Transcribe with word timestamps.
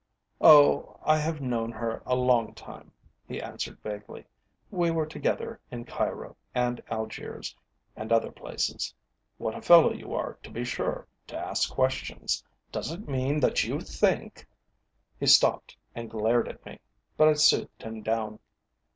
"Oh, 0.41 0.97
I 1.03 1.19
have 1.19 1.41
known 1.41 1.71
her 1.73 2.01
a 2.07 2.15
long 2.15 2.55
time," 2.55 2.91
he 3.27 3.39
answered 3.39 3.77
vaguely. 3.83 4.25
"We 4.71 4.89
were 4.89 5.05
together 5.05 5.59
in 5.69 5.85
Cairo 5.85 6.35
and 6.55 6.81
Algiers, 6.89 7.55
and 7.95 8.11
other 8.11 8.31
places. 8.31 8.95
What 9.37 9.53
a 9.55 9.61
fellow 9.61 9.93
you 9.93 10.11
are, 10.15 10.39
to 10.41 10.49
be 10.49 10.65
sure, 10.65 11.05
to 11.27 11.37
ask 11.37 11.69
questions! 11.69 12.43
Does 12.71 12.91
it 12.91 13.07
mean 13.07 13.39
that 13.41 13.63
you 13.63 13.79
think" 13.79 14.47
He 15.19 15.27
stopped 15.27 15.77
and 15.93 16.09
glared 16.09 16.47
at 16.49 16.65
me, 16.65 16.79
but 17.15 17.27
I 17.27 17.33
soothed 17.35 17.83
him 17.83 18.01
down. 18.01 18.39